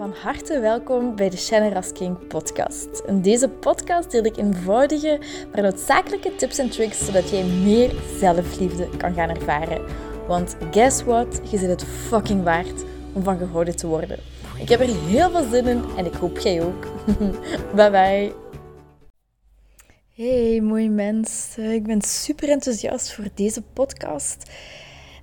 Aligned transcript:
Van 0.00 0.14
harte 0.22 0.60
welkom 0.60 1.16
bij 1.16 1.30
de 1.30 1.36
Shannon 1.36 1.92
King 1.92 2.26
podcast. 2.26 3.02
In 3.06 3.22
deze 3.22 3.48
podcast 3.48 4.10
deel 4.10 4.24
ik 4.24 4.36
eenvoudige, 4.36 5.20
maar 5.52 5.62
noodzakelijke 5.62 6.36
tips 6.36 6.58
en 6.58 6.70
tricks 6.70 7.04
zodat 7.04 7.30
jij 7.30 7.44
meer 7.44 7.92
zelfliefde 8.18 8.88
kan 8.96 9.14
gaan 9.14 9.28
ervaren. 9.28 9.84
Want 10.26 10.56
guess 10.70 11.02
what? 11.02 11.40
Je 11.50 11.58
zit 11.58 11.68
het 11.68 11.84
fucking 11.84 12.42
waard 12.42 12.84
om 13.12 13.22
van 13.22 13.38
gehouden 13.38 13.76
te 13.76 13.86
worden. 13.86 14.18
Ik 14.58 14.68
heb 14.68 14.80
er 14.80 15.04
heel 15.06 15.30
veel 15.30 15.50
zin 15.50 15.66
in 15.66 15.84
en 15.96 16.06
ik 16.06 16.14
hoop 16.14 16.38
jij 16.38 16.62
ook. 16.62 16.86
bye 17.76 17.90
bye. 17.90 18.32
Hey, 20.14 20.60
mooi 20.60 20.90
mens. 20.90 21.56
Ik 21.58 21.82
ben 21.82 22.02
super 22.02 22.48
enthousiast 22.48 23.12
voor 23.12 23.28
deze 23.34 23.62
podcast. 23.62 24.50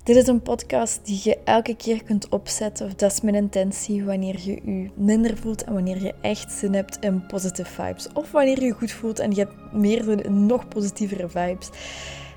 Dit 0.08 0.16
is 0.16 0.28
een 0.28 0.42
podcast 0.42 1.06
die 1.06 1.20
je 1.24 1.38
elke 1.44 1.76
keer 1.76 2.04
kunt 2.04 2.30
opzetten, 2.30 2.86
of 2.86 2.96
dat 2.96 3.12
is 3.12 3.22
mijn 3.22 3.36
intentie, 3.36 4.04
wanneer 4.04 4.40
je 4.40 4.52
je 4.52 4.90
minder 4.96 5.38
voelt 5.38 5.64
en 5.64 5.74
wanneer 5.74 6.02
je 6.02 6.14
echt 6.22 6.52
zin 6.52 6.74
hebt 6.74 6.98
in 7.00 7.26
positive 7.26 7.70
vibes. 7.70 8.08
Of 8.14 8.32
wanneer 8.32 8.64
je 8.64 8.72
goed 8.72 8.92
voelt 8.92 9.20
en 9.20 9.32
je 9.32 9.40
hebt 9.40 9.74
meer 9.74 10.26
in 10.26 10.46
nog 10.46 10.68
positievere 10.68 11.30
vibes, 11.30 11.70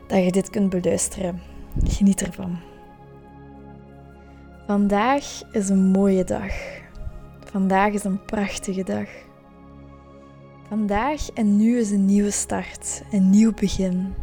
dat 0.07 0.25
je 0.25 0.33
dit 0.33 0.51
kunt 0.51 0.71
beluisteren. 0.71 1.41
Geniet 1.85 2.23
ervan. 2.23 2.59
Vandaag 4.67 5.43
is 5.53 5.69
een 5.69 5.87
mooie 5.91 6.25
dag. 6.25 6.53
Vandaag 7.45 7.93
is 7.93 8.05
een 8.05 8.25
prachtige 8.25 8.83
dag. 8.83 9.09
Vandaag 10.69 11.31
en 11.31 11.57
nu 11.57 11.79
is 11.79 11.91
een 11.91 12.05
nieuwe 12.05 12.31
start, 12.31 13.03
een 13.13 13.31
nieuw 13.31 13.53
begin. 13.55 14.15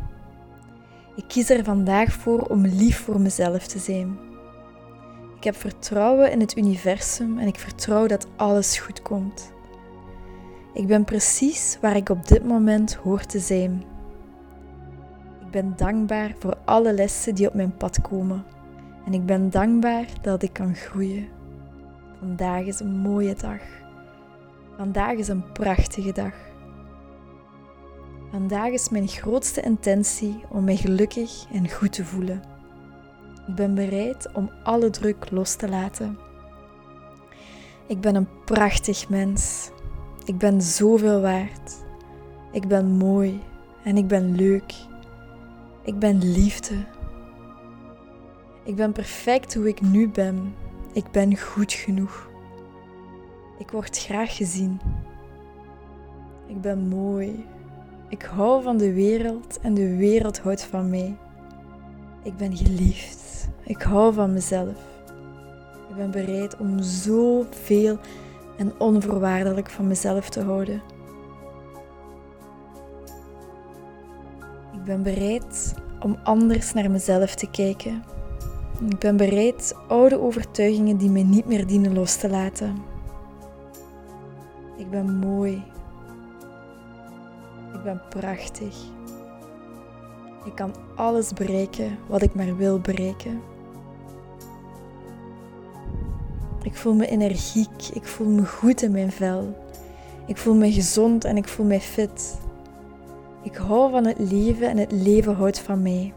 Ik 1.17 1.23
kies 1.27 1.49
er 1.49 1.63
vandaag 1.63 2.12
voor 2.12 2.41
om 2.41 2.62
lief 2.62 2.99
voor 2.99 3.21
mezelf 3.21 3.67
te 3.67 3.80
zijn. 3.80 4.17
Ik 5.38 5.44
heb 5.44 5.55
vertrouwen 5.55 6.31
in 6.31 6.39
het 6.39 6.58
universum 6.58 7.39
en 7.39 7.48
ik 7.48 7.59
vertrouw 7.59 8.08
dat 8.08 8.27
alles 8.35 8.80
goed 8.80 9.02
komt. 9.02 9.53
Ik 10.73 10.88
ben 10.88 11.03
precies 11.03 11.77
waar 11.81 11.95
ik 11.95 12.09
op 12.09 12.27
dit 12.27 12.45
moment 12.45 12.94
hoor 12.94 13.25
te 13.25 13.39
zijn. 13.39 13.83
Ik 15.42 15.52
ben 15.52 15.73
dankbaar 15.75 16.36
voor 16.39 16.58
alle 16.66 16.94
lessen 16.94 17.36
die 17.36 17.47
op 17.47 17.53
mijn 17.53 17.77
pad 17.77 18.02
komen. 18.02 18.45
En 19.05 19.14
ik 19.14 19.25
ben 19.25 19.49
dankbaar 19.49 20.05
dat 20.22 20.44
ik 20.44 20.53
kan 20.53 20.75
groeien. 20.75 21.27
Vandaag 22.20 22.66
is 22.66 22.80
een 22.80 22.97
mooie 22.97 23.36
dag. 23.36 23.61
Vandaag 24.77 25.14
is 25.14 25.27
een 25.27 25.52
prachtige 25.52 26.11
dag. 26.11 26.47
Vandaag 28.31 28.72
is 28.72 28.89
mijn 28.89 29.08
grootste 29.08 29.61
intentie 29.61 30.44
om 30.50 30.64
mij 30.64 30.75
gelukkig 30.75 31.45
en 31.52 31.70
goed 31.70 31.92
te 31.92 32.06
voelen. 32.06 32.44
Ik 33.47 33.56
ben 33.56 33.75
bereid 33.75 34.31
om 34.33 34.52
alle 34.64 34.89
druk 34.89 35.31
los 35.31 35.56
te 35.56 35.70
laten. 35.70 36.17
Ik 37.88 38.02
ben 38.02 38.16
een 38.16 38.28
prachtig 38.45 39.09
mens. 39.09 39.72
Ik 40.25 40.38
ben 40.38 40.61
zoveel 40.61 41.22
waard. 41.22 41.86
Ik 42.52 42.67
ben 42.67 42.88
mooi 42.88 43.42
en 43.83 43.98
ik 43.98 44.08
ben 44.08 44.36
leuk. 44.36 44.73
Ik 45.83 46.00
ben 46.00 46.31
liefde. 46.31 46.75
Ik 48.64 48.75
ben 48.75 48.92
perfect 48.92 49.53
hoe 49.53 49.67
ik 49.67 49.81
nu 49.81 50.09
ben. 50.09 50.55
Ik 50.94 51.11
ben 51.11 51.38
goed 51.38 51.73
genoeg. 51.73 52.30
Ik 53.58 53.72
word 53.72 53.98
graag 53.98 54.36
gezien. 54.36 54.80
Ik 56.48 56.61
ben 56.61 56.88
mooi 56.88 57.45
ik 58.09 58.22
hou 58.22 58.63
van 58.63 58.77
de 58.77 58.94
wereld 58.94 59.59
en 59.61 59.73
de 59.73 59.95
wereld 59.95 60.39
houdt 60.39 60.63
van 60.63 60.89
mij. 60.89 61.17
Ik 62.23 62.38
ben 62.38 62.58
geliefd. 62.58 63.49
Ik 63.64 63.81
hou 63.81 64.14
van 64.14 64.33
mezelf. 64.33 64.77
Ik 65.89 65.95
ben 65.95 66.11
bereid 66.11 66.58
om 66.58 66.81
zoveel 66.81 67.97
en 68.58 68.73
onvoorwaardelijk 68.77 69.69
van 69.69 69.88
mezelf 69.88 70.30
te 70.30 70.41
houden. 70.41 70.81
Ik 74.73 74.83
ben 74.83 75.03
bereid 75.03 75.73
om 75.99 76.17
anders 76.23 76.73
naar 76.73 76.92
mezelf 76.92 77.36
te 77.36 77.49
kijken. 77.49 78.03
Ik 78.89 78.99
ben 78.99 79.17
bereid 79.17 79.76
oude 79.87 80.20
overtuigingen 80.20 80.98
die 80.98 81.09
mij 81.09 81.23
niet 81.23 81.45
meer 81.45 81.67
dienen 81.67 81.93
los 81.93 82.15
te 82.15 82.30
laten. 82.30 82.76
Ik 84.77 84.89
ben 84.89 85.17
mooi 85.17 85.64
ben 87.87 88.02
prachtig. 88.09 88.75
Ik 90.45 90.55
kan 90.55 90.73
alles 90.95 91.33
bereiken 91.33 91.98
wat 92.08 92.21
ik 92.21 92.36
maar 92.36 92.55
wil 92.55 92.80
bereiken. 92.80 93.42
Ik 96.64 96.76
voel 96.76 96.93
me 96.93 97.08
energiek, 97.08 97.87
ik 97.93 98.05
voel 98.05 98.27
me 98.27 98.45
goed 98.45 98.81
in 98.81 98.92
mijn 98.92 99.11
vel. 99.11 99.58
Ik 100.26 100.37
voel 100.37 100.55
me 100.55 100.71
gezond 100.71 101.26
en 101.26 101.37
ik 101.37 101.47
voel 101.47 101.65
me 101.65 101.80
fit. 101.80 102.39
Ik 103.42 103.55
hou 103.55 103.92
van 103.92 104.05
het 104.05 104.20
leven 104.20 104.70
en 104.70 104.77
het 104.77 104.92
leven 104.92 105.36
houdt 105.36 105.59
van 105.59 105.81
mij. 105.81 106.14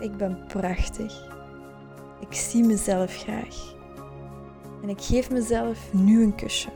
Ik 0.00 0.16
ben 0.16 0.38
prachtig. 0.46 1.28
Ik 2.20 2.34
zie 2.34 2.64
mezelf 2.64 3.16
graag. 3.16 3.74
En 4.82 4.88
ik 4.88 5.00
geef 5.00 5.30
mezelf 5.30 5.92
nu 5.92 6.22
een 6.22 6.34
kusje. 6.34 6.68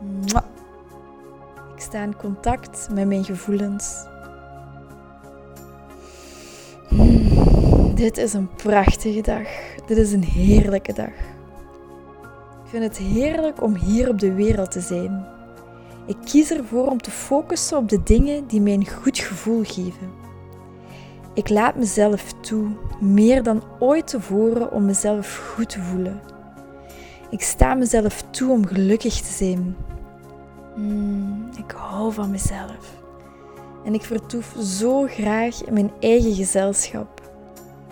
Mwah. 0.00 0.55
Sta 1.86 2.02
in 2.02 2.16
contact 2.16 2.88
met 2.92 3.06
mijn 3.06 3.24
gevoelens. 3.24 4.04
Dit 7.94 8.16
is 8.18 8.32
een 8.32 8.48
prachtige 8.54 9.20
dag. 9.20 9.48
Dit 9.86 9.96
is 9.96 10.12
een 10.12 10.24
heerlijke 10.24 10.92
dag. 10.92 11.12
Ik 12.64 12.70
vind 12.70 12.82
het 12.82 12.96
heerlijk 12.96 13.62
om 13.62 13.74
hier 13.74 14.08
op 14.08 14.18
de 14.18 14.32
wereld 14.32 14.70
te 14.70 14.80
zijn. 14.80 15.26
Ik 16.06 16.16
kies 16.24 16.50
ervoor 16.50 16.86
om 16.86 17.00
te 17.00 17.10
focussen 17.10 17.76
op 17.78 17.88
de 17.88 18.02
dingen 18.02 18.46
die 18.46 18.60
mij 18.60 18.72
een 18.72 18.88
goed 18.88 19.18
gevoel 19.18 19.62
geven. 19.64 20.10
Ik 21.34 21.48
laat 21.48 21.76
mezelf 21.76 22.32
toe, 22.32 22.66
meer 23.00 23.42
dan 23.42 23.62
ooit 23.78 24.06
tevoren, 24.06 24.72
om 24.72 24.84
mezelf 24.84 25.52
goed 25.54 25.68
te 25.68 25.80
voelen. 25.80 26.20
Ik 27.30 27.42
sta 27.42 27.74
mezelf 27.74 28.22
toe 28.30 28.50
om 28.50 28.66
gelukkig 28.66 29.20
te 29.20 29.32
zijn, 29.32 29.76
Hmm, 30.76 31.48
ik 31.56 31.70
hou 31.70 32.12
van 32.12 32.30
mezelf. 32.30 33.02
En 33.84 33.94
ik 33.94 34.02
vertoef 34.02 34.56
zo 34.60 35.06
graag 35.06 35.64
in 35.64 35.72
mijn 35.72 35.90
eigen 36.00 36.34
gezelschap. 36.34 37.20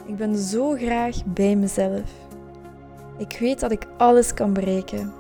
Ik 0.07 0.17
ben 0.17 0.37
zo 0.37 0.71
graag 0.71 1.25
bij 1.25 1.57
mezelf. 1.57 2.11
Ik 3.19 3.37
weet 3.41 3.61
dat 3.61 3.71
ik 3.73 3.87
alles 3.97 4.35
kan 4.35 4.53
bereiken. 4.53 5.13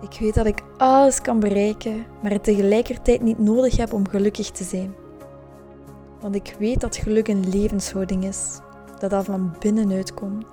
Ik 0.00 0.18
weet 0.20 0.34
dat 0.34 0.46
ik 0.46 0.62
alles 0.76 1.20
kan 1.20 1.40
bereiken, 1.40 2.04
maar 2.22 2.30
het 2.30 2.44
tegelijkertijd 2.44 3.22
niet 3.22 3.38
nodig 3.38 3.76
heb 3.76 3.92
om 3.92 4.08
gelukkig 4.08 4.50
te 4.50 4.64
zijn. 4.64 4.94
Want 6.20 6.34
ik 6.34 6.56
weet 6.58 6.80
dat 6.80 6.96
geluk 6.96 7.28
een 7.28 7.48
levenshouding 7.48 8.24
is, 8.24 8.58
dat 8.98 9.10
dat 9.10 9.24
van 9.24 9.54
binnenuit 9.58 10.14
komt. 10.14 10.46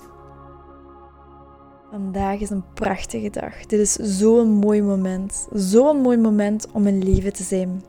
Vandaag 1.91 2.39
is 2.39 2.49
een 2.49 2.73
prachtige 2.73 3.29
dag. 3.29 3.65
Dit 3.65 3.79
is 3.79 3.93
zo'n 3.93 4.49
mooi 4.49 4.81
moment. 4.81 5.47
Zo'n 5.53 6.01
mooi 6.01 6.17
moment 6.17 6.71
om 6.71 6.87
in 6.87 7.03
leven 7.03 7.33
te 7.33 7.43
zijn. 7.43 7.83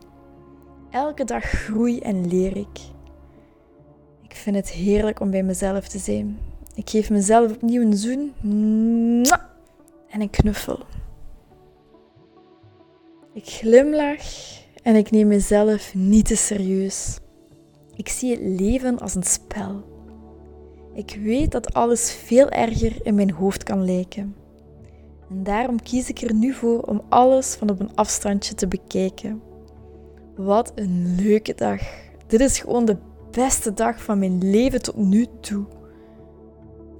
Elke 0.91 1.25
dag 1.25 1.45
groei 1.45 1.99
en 1.99 2.29
leer 2.29 2.57
ik. 2.57 2.79
Ik 4.23 4.35
vind 4.35 4.57
het 4.57 4.71
heerlijk 4.71 5.21
om 5.21 5.31
bij 5.31 5.43
mezelf 5.43 5.89
te 5.89 5.99
zijn. 5.99 6.39
Ik 6.75 6.91
geef 6.91 7.11
mezelf 7.11 7.53
opnieuw 7.53 7.83
een 7.83 7.97
zoen 7.97 8.33
en 10.09 10.21
een 10.21 10.31
knuffel. 10.31 10.79
Ik 13.33 13.47
glimlach 13.47 14.25
en 14.83 14.97
ik 14.97 15.11
neem 15.11 15.29
mezelf 15.29 15.95
niet 15.95 16.27
te 16.27 16.37
serieus. 16.37 17.19
Ik 17.95 18.09
zie 18.09 18.31
het 18.31 18.61
leven 18.61 18.99
als 18.99 19.15
een 19.15 19.23
spel. 19.23 19.98
Ik 20.99 21.19
weet 21.23 21.53
dat 21.53 21.75
alles 21.75 22.13
veel 22.13 22.49
erger 22.49 22.97
in 23.03 23.15
mijn 23.15 23.31
hoofd 23.31 23.63
kan 23.63 23.85
lijken. 23.85 24.35
En 25.31 25.43
daarom 25.43 25.83
kies 25.83 26.09
ik 26.09 26.21
er 26.21 26.35
nu 26.35 26.53
voor 26.53 26.81
om 26.81 27.03
alles 27.09 27.55
van 27.55 27.71
op 27.71 27.81
een 27.81 27.95
afstandje 27.95 28.55
te 28.55 28.69
bekijken. 28.69 29.43
Wat 30.37 30.73
een 30.75 31.15
leuke 31.23 31.55
dag. 31.55 31.81
Dit 32.27 32.41
is 32.41 32.59
gewoon 32.59 32.85
de 32.85 32.97
beste 33.31 33.75
dag 33.75 34.03
van 34.03 34.19
mijn 34.19 34.51
leven 34.51 34.83
tot 34.83 34.97
nu 34.97 35.27
toe. 35.41 35.65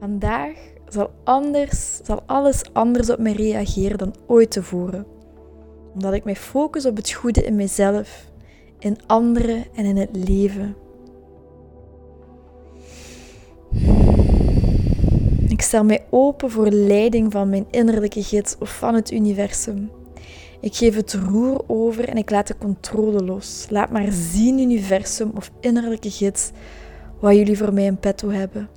Vandaag 0.01 0.57
zal, 0.89 1.11
anders, 1.25 1.97
zal 2.05 2.23
alles 2.27 2.63
anders 2.73 3.11
op 3.11 3.19
mij 3.19 3.33
reageren 3.33 3.99
dan 3.99 4.15
ooit 4.27 4.51
tevoren. 4.51 5.07
Omdat 5.95 6.13
ik 6.13 6.25
mij 6.25 6.37
focus 6.37 6.87
op 6.87 6.97
het 6.97 7.11
goede 7.11 7.45
in 7.45 7.57
mezelf, 7.57 8.31
in 8.79 8.99
anderen 9.07 9.65
en 9.75 9.85
in 9.85 9.97
het 9.97 10.17
leven. 10.17 10.77
Ik 15.59 15.65
stel 15.65 15.85
mij 15.85 16.05
open 16.11 16.51
voor 16.51 16.69
leiding 16.69 17.33
van 17.33 17.49
mijn 17.49 17.67
innerlijke 17.71 18.23
gids 18.23 18.57
of 18.59 18.79
van 18.79 18.95
het 18.95 19.11
universum. 19.11 19.91
Ik 20.61 20.75
geef 20.75 20.95
het 20.95 21.15
roer 21.15 21.65
over 21.67 22.09
en 22.09 22.17
ik 22.17 22.31
laat 22.31 22.47
de 22.47 22.59
controle 22.59 23.25
los. 23.25 23.67
Laat 23.71 23.91
maar 23.91 24.13
zien, 24.13 24.59
universum 24.59 25.31
of 25.35 25.51
innerlijke 25.61 26.11
gids, 26.11 26.51
wat 27.21 27.35
jullie 27.35 27.59
voor 27.59 27.73
mij 27.73 27.85
in 27.85 27.99
petto 27.99 28.31
hebben. 28.31 28.69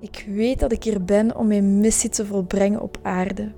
Ik 0.00 0.26
weet 0.28 0.60
dat 0.60 0.72
ik 0.72 0.84
hier 0.84 1.04
ben 1.04 1.36
om 1.36 1.46
mijn 1.46 1.80
missie 1.80 2.10
te 2.10 2.26
volbrengen 2.26 2.80
op 2.80 2.98
aarde. 3.02 3.52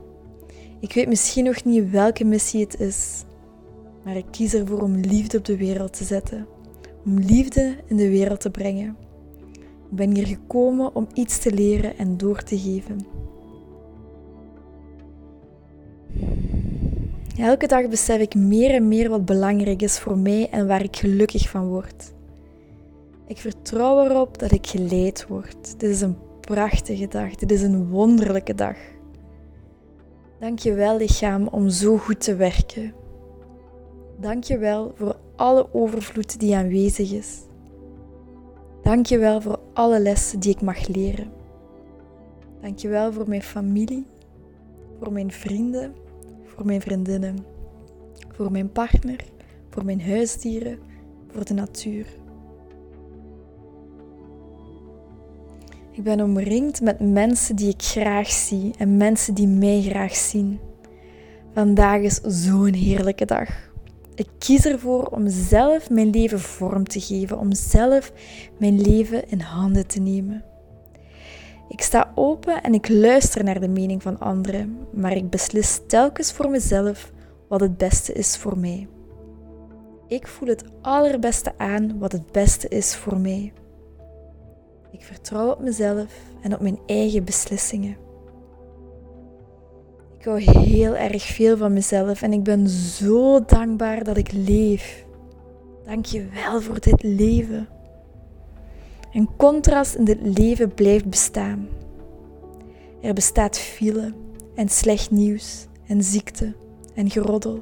Ik 0.80 0.92
weet 0.92 1.08
misschien 1.08 1.44
nog 1.44 1.64
niet 1.64 1.90
welke 1.90 2.24
missie 2.24 2.60
het 2.60 2.80
is, 2.80 3.24
maar 4.04 4.16
ik 4.16 4.26
kies 4.30 4.54
ervoor 4.54 4.80
om 4.80 4.96
liefde 4.96 5.38
op 5.38 5.44
de 5.44 5.56
wereld 5.56 5.92
te 5.92 6.04
zetten, 6.04 6.46
om 7.04 7.18
liefde 7.18 7.76
in 7.86 7.96
de 7.96 8.08
wereld 8.08 8.40
te 8.40 8.50
brengen. 8.50 8.96
Ben 9.94 10.14
hier 10.14 10.26
gekomen 10.26 10.94
om 10.94 11.06
iets 11.14 11.38
te 11.38 11.52
leren 11.52 11.98
en 11.98 12.16
door 12.16 12.42
te 12.42 12.58
geven. 12.58 13.06
Elke 17.38 17.66
dag 17.66 17.88
besef 17.88 18.20
ik 18.20 18.34
meer 18.34 18.70
en 18.70 18.88
meer 18.88 19.08
wat 19.08 19.24
belangrijk 19.24 19.82
is 19.82 19.98
voor 19.98 20.18
mij 20.18 20.48
en 20.50 20.66
waar 20.66 20.82
ik 20.82 20.96
gelukkig 20.96 21.48
van 21.48 21.66
word. 21.66 22.12
Ik 23.26 23.38
vertrouw 23.38 24.04
erop 24.04 24.38
dat 24.38 24.52
ik 24.52 24.66
geleid 24.66 25.26
word. 25.26 25.80
Dit 25.80 25.90
is 25.90 26.00
een 26.00 26.16
prachtige 26.40 27.08
dag. 27.08 27.34
Dit 27.34 27.50
is 27.50 27.62
een 27.62 27.88
wonderlijke 27.88 28.54
dag. 28.54 28.76
Dank 30.40 30.58
je 30.58 30.74
wel, 30.74 30.96
lichaam, 30.96 31.48
om 31.48 31.68
zo 31.68 31.96
goed 31.96 32.20
te 32.20 32.34
werken. 32.34 32.94
Dank 34.20 34.44
je 34.44 34.58
wel 34.58 34.92
voor 34.94 35.16
alle 35.36 35.74
overvloed 35.74 36.40
die 36.40 36.56
aanwezig 36.56 37.12
is. 37.12 37.40
Dank 38.82 39.06
je 39.06 39.18
wel 39.18 39.40
voor 39.40 39.58
alle 39.72 40.00
lessen 40.00 40.40
die 40.40 40.50
ik 40.50 40.60
mag 40.60 40.88
leren. 40.88 41.30
Dank 42.60 42.78
je 42.78 42.88
wel 42.88 43.12
voor 43.12 43.28
mijn 43.28 43.42
familie, 43.42 44.06
voor 44.98 45.12
mijn 45.12 45.32
vrienden, 45.32 45.94
voor 46.44 46.66
mijn 46.66 46.80
vriendinnen, 46.80 47.36
voor 48.28 48.52
mijn 48.52 48.72
partner, 48.72 49.24
voor 49.70 49.84
mijn 49.84 50.02
huisdieren, 50.02 50.78
voor 51.32 51.44
de 51.44 51.54
natuur. 51.54 52.06
Ik 55.90 56.02
ben 56.02 56.20
omringd 56.20 56.80
met 56.80 57.00
mensen 57.00 57.56
die 57.56 57.68
ik 57.68 57.82
graag 57.82 58.28
zie 58.28 58.74
en 58.78 58.96
mensen 58.96 59.34
die 59.34 59.48
mij 59.48 59.82
graag 59.82 60.14
zien. 60.14 60.60
Vandaag 61.52 62.00
is 62.00 62.20
zo'n 62.22 62.72
heerlijke 62.72 63.24
dag. 63.24 63.71
Ik 64.22 64.28
kies 64.38 64.64
ervoor 64.64 65.04
om 65.04 65.28
zelf 65.28 65.90
mijn 65.90 66.10
leven 66.10 66.40
vorm 66.40 66.84
te 66.84 67.00
geven, 67.00 67.38
om 67.38 67.54
zelf 67.54 68.12
mijn 68.58 68.80
leven 68.80 69.28
in 69.28 69.40
handen 69.40 69.86
te 69.86 70.00
nemen. 70.00 70.44
Ik 71.68 71.80
sta 71.80 72.12
open 72.14 72.62
en 72.62 72.74
ik 72.74 72.88
luister 72.88 73.44
naar 73.44 73.60
de 73.60 73.68
mening 73.68 74.02
van 74.02 74.18
anderen, 74.18 74.78
maar 74.92 75.16
ik 75.16 75.30
beslis 75.30 75.80
telkens 75.86 76.32
voor 76.32 76.50
mezelf 76.50 77.12
wat 77.48 77.60
het 77.60 77.76
beste 77.76 78.12
is 78.12 78.36
voor 78.36 78.58
mij. 78.58 78.88
Ik 80.06 80.26
voel 80.26 80.48
het 80.48 80.64
allerbeste 80.80 81.52
aan 81.58 81.98
wat 81.98 82.12
het 82.12 82.32
beste 82.32 82.68
is 82.68 82.96
voor 82.96 83.18
mij. 83.18 83.52
Ik 84.92 85.02
vertrouw 85.02 85.50
op 85.50 85.60
mezelf 85.60 86.14
en 86.42 86.54
op 86.54 86.60
mijn 86.60 86.78
eigen 86.86 87.24
beslissingen. 87.24 87.96
Ik 90.22 90.28
hou 90.28 90.40
heel 90.66 90.96
erg 90.96 91.22
veel 91.22 91.56
van 91.56 91.72
mezelf 91.72 92.22
en 92.22 92.32
ik 92.32 92.42
ben 92.42 92.68
zo 92.68 93.44
dankbaar 93.44 94.04
dat 94.04 94.16
ik 94.16 94.32
leef. 94.32 95.04
Dank 95.84 96.04
je 96.04 96.26
wel 96.34 96.60
voor 96.60 96.80
dit 96.80 97.02
leven. 97.02 97.68
Een 99.12 99.28
contrast 99.36 99.94
in 99.94 100.04
dit 100.04 100.18
leven 100.22 100.74
blijft 100.74 101.08
bestaan. 101.08 101.68
Er 103.00 103.14
bestaat 103.14 103.58
file 103.58 104.12
en 104.54 104.68
slecht 104.68 105.10
nieuws 105.10 105.66
en 105.86 106.02
ziekte 106.02 106.54
en 106.94 107.10
geroddel. 107.10 107.58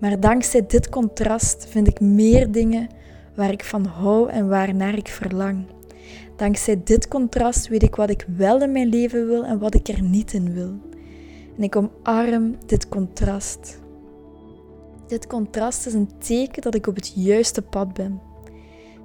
Maar 0.00 0.20
dankzij 0.20 0.66
dit 0.66 0.88
contrast 0.88 1.66
vind 1.68 1.86
ik 1.86 2.00
meer 2.00 2.52
dingen 2.52 2.88
waar 3.34 3.50
ik 3.50 3.64
van 3.64 3.84
hou 3.84 4.30
en 4.30 4.48
waarnaar 4.48 4.96
ik 4.96 5.08
verlang. 5.08 5.66
Dankzij 6.36 6.80
dit 6.84 7.08
contrast 7.08 7.68
weet 7.68 7.82
ik 7.82 7.94
wat 7.94 8.10
ik 8.10 8.26
wel 8.36 8.62
in 8.62 8.72
mijn 8.72 8.88
leven 8.88 9.26
wil 9.26 9.44
en 9.44 9.58
wat 9.58 9.74
ik 9.74 9.88
er 9.88 10.02
niet 10.02 10.32
in 10.32 10.52
wil. 10.52 10.87
En 11.58 11.64
ik 11.64 11.76
omarm 11.76 12.56
dit 12.66 12.88
contrast. 12.88 13.80
Dit 15.06 15.26
contrast 15.26 15.86
is 15.86 15.94
een 15.94 16.10
teken 16.18 16.62
dat 16.62 16.74
ik 16.74 16.86
op 16.86 16.94
het 16.94 17.12
juiste 17.14 17.62
pad 17.62 17.92
ben. 17.92 18.20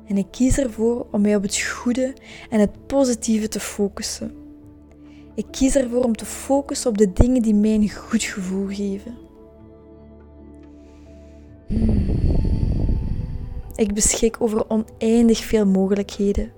En 0.07 0.17
ik 0.17 0.27
kies 0.31 0.57
ervoor 0.57 1.05
om 1.11 1.21
mij 1.21 1.35
op 1.35 1.41
het 1.41 1.61
goede 1.61 2.13
en 2.50 2.59
het 2.59 2.88
positieve 2.88 3.47
te 3.47 3.59
focussen. 3.59 4.31
Ik 5.35 5.45
kies 5.51 5.75
ervoor 5.75 6.03
om 6.03 6.15
te 6.15 6.25
focussen 6.25 6.89
op 6.89 6.97
de 6.97 7.13
dingen 7.13 7.41
die 7.41 7.55
mij 7.55 7.73
een 7.73 7.89
goed 7.89 8.23
gevoel 8.23 8.67
geven. 8.67 9.17
Ik 13.75 13.94
beschik 13.94 14.41
over 14.41 14.69
oneindig 14.69 15.44
veel 15.44 15.65
mogelijkheden. 15.65 16.51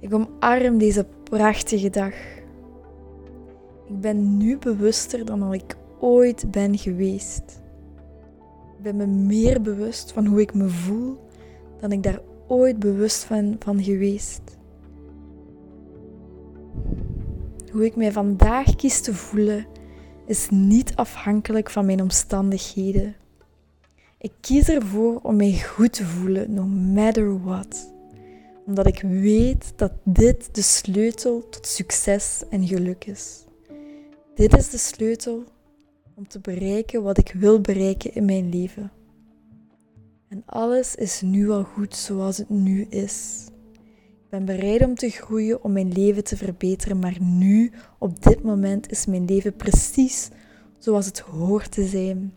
Ik 0.00 0.14
omarm 0.14 0.78
deze 0.78 1.06
prachtige 1.24 1.90
dag. 1.90 2.37
Ik 3.88 4.00
ben 4.00 4.36
nu 4.36 4.58
bewuster 4.58 5.24
dan 5.24 5.52
ik 5.52 5.76
ooit 6.00 6.50
ben 6.50 6.78
geweest. 6.78 7.62
Ik 8.76 8.82
ben 8.82 8.96
me 8.96 9.06
meer 9.06 9.62
bewust 9.62 10.12
van 10.12 10.26
hoe 10.26 10.40
ik 10.40 10.54
me 10.54 10.68
voel 10.68 11.16
dan 11.80 11.92
ik 11.92 12.02
daar 12.02 12.20
ooit 12.46 12.78
bewust 12.78 13.24
van, 13.24 13.56
van 13.58 13.82
geweest. 13.82 14.40
Hoe 17.72 17.84
ik 17.84 17.96
mij 17.96 18.12
vandaag 18.12 18.76
kies 18.76 19.00
te 19.00 19.14
voelen 19.14 19.66
is 20.26 20.48
niet 20.50 20.96
afhankelijk 20.96 21.70
van 21.70 21.86
mijn 21.86 22.02
omstandigheden. 22.02 23.14
Ik 24.18 24.32
kies 24.40 24.68
ervoor 24.68 25.20
om 25.22 25.36
mij 25.36 25.60
goed 25.60 25.92
te 25.92 26.04
voelen, 26.04 26.54
no 26.54 26.64
matter 26.64 27.42
what 27.44 27.96
omdat 28.68 28.86
ik 28.86 29.00
weet 29.00 29.72
dat 29.76 29.92
dit 30.04 30.54
de 30.54 30.62
sleutel 30.62 31.48
tot 31.48 31.66
succes 31.66 32.42
en 32.50 32.66
geluk 32.66 33.04
is. 33.04 33.44
Dit 34.38 34.56
is 34.56 34.70
de 34.70 34.78
sleutel 34.78 35.44
om 36.14 36.28
te 36.28 36.40
bereiken 36.40 37.02
wat 37.02 37.18
ik 37.18 37.32
wil 37.32 37.60
bereiken 37.60 38.14
in 38.14 38.24
mijn 38.24 38.48
leven. 38.48 38.90
En 40.28 40.42
alles 40.46 40.94
is 40.94 41.20
nu 41.20 41.50
al 41.50 41.64
goed 41.64 41.94
zoals 41.94 42.36
het 42.36 42.48
nu 42.48 42.82
is. 42.82 43.46
Ik 44.24 44.28
ben 44.28 44.44
bereid 44.44 44.84
om 44.84 44.94
te 44.94 45.10
groeien, 45.10 45.64
om 45.64 45.72
mijn 45.72 45.92
leven 45.92 46.24
te 46.24 46.36
verbeteren, 46.36 46.98
maar 46.98 47.16
nu, 47.20 47.72
op 47.98 48.22
dit 48.22 48.42
moment, 48.42 48.90
is 48.90 49.06
mijn 49.06 49.24
leven 49.24 49.56
precies 49.56 50.28
zoals 50.78 51.06
het 51.06 51.18
hoort 51.18 51.70
te 51.70 51.86
zijn. 51.86 52.32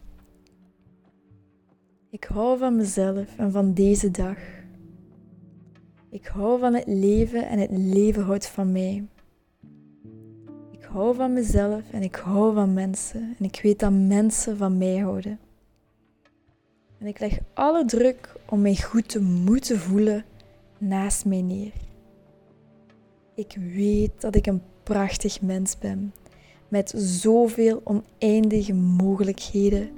Ik 2.09 2.23
hou 2.23 2.57
van 2.57 2.75
mezelf 2.75 3.37
en 3.37 3.51
van 3.51 3.73
deze 3.73 4.11
dag. 4.11 4.37
Ik 6.09 6.25
hou 6.25 6.59
van 6.59 6.73
het 6.73 6.87
leven 6.87 7.47
en 7.47 7.59
het 7.59 7.71
leven 7.71 8.23
houdt 8.23 8.47
van 8.47 8.71
mij. 8.71 9.07
Ik 10.91 10.97
hou 10.97 11.15
van 11.15 11.33
mezelf 11.33 11.81
en 11.91 12.01
ik 12.01 12.15
hou 12.15 12.53
van 12.53 12.73
mensen 12.73 13.35
en 13.39 13.45
ik 13.45 13.59
weet 13.63 13.79
dat 13.79 13.91
mensen 13.91 14.57
van 14.57 14.77
mij 14.77 14.97
houden. 14.97 15.39
En 16.97 17.07
ik 17.07 17.19
leg 17.19 17.39
alle 17.53 17.85
druk 17.85 18.35
om 18.49 18.61
mij 18.61 18.75
goed 18.75 19.09
te 19.09 19.21
moeten 19.21 19.79
voelen 19.79 20.25
naast 20.77 21.25
mij 21.25 21.41
neer. 21.41 21.71
Ik 23.35 23.57
weet 23.73 24.21
dat 24.21 24.35
ik 24.35 24.45
een 24.45 24.61
prachtig 24.83 25.41
mens 25.41 25.77
ben 25.77 26.13
met 26.67 26.93
zoveel 26.95 27.81
oneindige 27.83 28.73
mogelijkheden. 28.73 29.89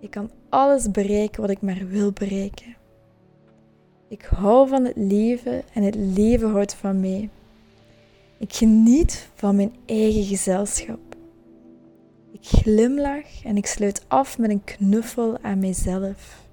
Ik 0.00 0.10
kan 0.10 0.30
alles 0.48 0.90
bereiken 0.90 1.40
wat 1.40 1.50
ik 1.50 1.60
maar 1.60 1.86
wil 1.88 2.12
bereiken. 2.12 2.76
Ik 4.08 4.22
hou 4.22 4.68
van 4.68 4.84
het 4.84 4.96
leven 4.96 5.62
en 5.72 5.82
het 5.82 5.94
leven 5.94 6.50
houdt 6.50 6.74
van 6.74 7.00
mij. 7.00 7.30
Ik 8.42 8.54
geniet 8.54 9.28
van 9.34 9.56
mijn 9.56 9.74
eigen 9.86 10.24
gezelschap. 10.24 11.16
Ik 12.32 12.40
glimlach 12.42 13.44
en 13.44 13.56
ik 13.56 13.66
sluit 13.66 14.04
af 14.08 14.38
met 14.38 14.50
een 14.50 14.64
knuffel 14.64 15.38
aan 15.42 15.58
mijzelf. 15.58 16.44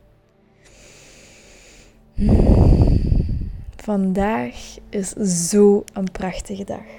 Vandaag 3.76 4.78
is 4.90 5.10
zo 5.50 5.84
een 5.94 6.12
prachtige 6.12 6.64
dag. 6.64 6.99